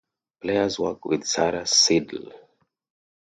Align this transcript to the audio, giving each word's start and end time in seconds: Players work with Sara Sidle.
Players 0.41 0.79
work 0.79 1.05
with 1.05 1.25
Sara 1.25 1.63
Sidle. 1.67 2.33